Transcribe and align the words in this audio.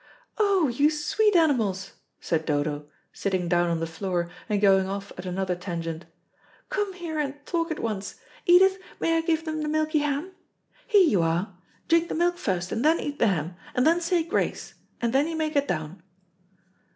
"Oh, 0.39 0.67
you 0.67 0.89
sweet 0.89 1.35
animals," 1.35 1.91
said 2.19 2.43
Dodo, 2.43 2.87
sitting 3.13 3.47
down 3.47 3.69
on 3.69 3.79
the 3.79 3.85
floor 3.85 4.31
and 4.49 4.59
going 4.59 4.87
off 4.89 5.11
at 5.15 5.27
another 5.27 5.55
tangent. 5.55 6.05
"Come 6.69 6.93
here 6.93 7.19
and 7.19 7.35
talk 7.45 7.69
at 7.69 7.77
once. 7.77 8.15
Edith, 8.47 8.79
may 8.99 9.15
I 9.15 9.21
give 9.21 9.45
them 9.45 9.61
the 9.61 9.69
milky 9.69 9.99
ham? 9.99 10.31
Here 10.87 11.05
you 11.07 11.21
are; 11.21 11.55
drink 11.87 12.09
the 12.09 12.15
milk 12.15 12.39
first, 12.39 12.71
and 12.71 12.83
then 12.83 12.99
eat 12.99 13.19
the 13.19 13.27
ham, 13.27 13.55
and 13.75 13.85
then 13.85 14.01
say 14.01 14.23
grace, 14.23 14.73
and 14.99 15.13
then 15.13 15.27
you 15.27 15.35
may 15.35 15.51
get 15.51 15.67
down." 15.67 16.01